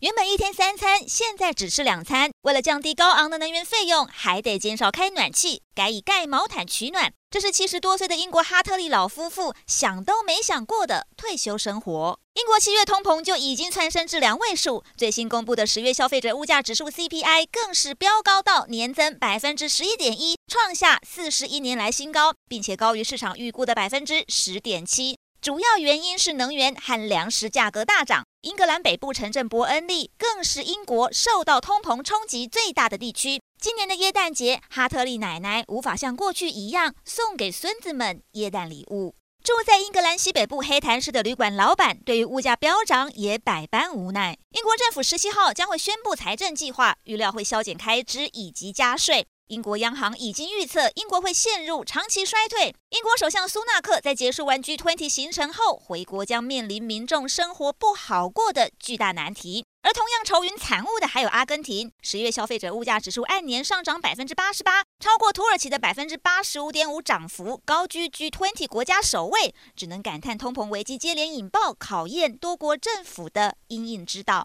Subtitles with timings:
[0.00, 2.30] 原本一天三餐，现在只吃两餐。
[2.44, 7.12] 为了降低高昂的能源费用，还得减少开暖气，改以盖毛毯取暖。
[7.30, 12.18] 这是七十多岁的英国哈特利老夫妇想都没想过的退休生活。
[12.32, 25.18] 英国七月通膨就已经蹿升至两位数，最新公布的十月消费者物价指数 CPI 更是飙高到年增百分之十一点一，创下四十一年来新高，并且高于市场预估的百分之十点七。
[25.42, 28.24] 主要原因是能源和粮食价格大涨。
[28.42, 33.38] 英格兰北部城镇伯恩利更是英国受到通膨冲击最大的地区。
[33.60, 39.14] 今年的耶诞节，哈特利奶奶无法像过去一样送给孙子们耶诞礼物。
[39.44, 44.38] 住在英格兰西北部黑潭市的旅馆老板，对于物价飙涨也百般无奈。
[44.52, 49.26] 英国政府十七号将会宣布财政计划，预料会削减开支以及加税。
[49.50, 52.72] 英国央行已经预测英国会陷入长期衰退。
[52.90, 59.64] 英国首相苏纳克在结束完 G20 行程后回国，将面临民众生活不好过的巨大难题。
[59.82, 69.52] 而同样愁云惨雾的还有阿根廷，十月消费者物价指数按年上涨百分之八十八，超过土耳其的百分之八十五点五涨幅，高居 G20 国家首位。
[69.74, 74.38] 只能感叹通膨危机接连引爆，考验多国政府的因应之道。